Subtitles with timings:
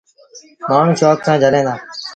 [0.69, 1.75] مآڻهوٚݩ شوڪ سآݩ جھليٚن دآ۔